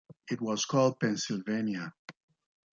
[0.31, 1.93] It was called Pennsylvania.